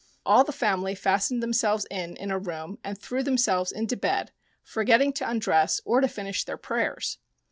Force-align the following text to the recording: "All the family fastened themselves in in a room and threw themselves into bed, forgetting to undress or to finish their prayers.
"All 0.25 0.43
the 0.43 0.51
family 0.51 0.95
fastened 0.95 1.43
themselves 1.43 1.85
in 1.91 2.15
in 2.15 2.31
a 2.31 2.39
room 2.39 2.79
and 2.83 2.97
threw 2.97 3.21
themselves 3.21 3.71
into 3.71 3.95
bed, 3.95 4.31
forgetting 4.63 5.13
to 5.13 5.29
undress 5.29 5.79
or 5.85 6.01
to 6.01 6.07
finish 6.07 6.43
their 6.43 6.57
prayers. 6.57 7.19